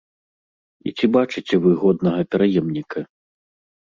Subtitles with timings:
[0.87, 2.99] І ці бачыце вы годнага пераемніка?